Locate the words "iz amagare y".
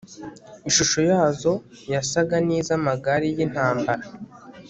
2.57-3.39